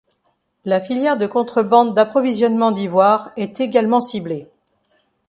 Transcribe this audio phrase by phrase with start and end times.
[0.65, 4.49] La filière de contrebande d'approvisionnement d'ivoire est également ciblée.